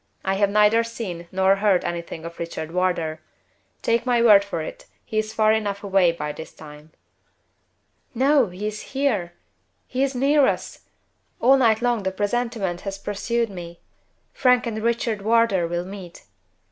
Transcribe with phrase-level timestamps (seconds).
[0.25, 3.19] I have neither seen nor heard anything of Richard Wardour.
[3.83, 6.89] Take my word for it, he is far enough away by this time."
[8.15, 8.47] "No!
[8.47, 9.33] He is here!
[9.85, 10.85] He is near us!
[11.39, 13.79] All night long the presentiment has pursued me
[14.33, 16.23] Frank and Richard Wardour will meet."